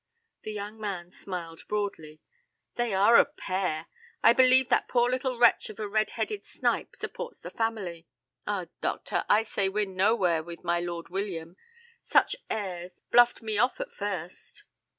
[0.41, 2.21] The young man smiled broadly.
[2.73, 3.85] "They are a pair.
[4.23, 8.07] I believe that poor little wretch of a red headed snipe supports the family.
[8.47, 11.55] Ah, doctor, I say we're nowhere with my Lord William.
[12.01, 14.63] Such airs; bluffed me off at first."